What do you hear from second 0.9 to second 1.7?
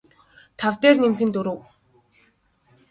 нэмэх нь дөрөв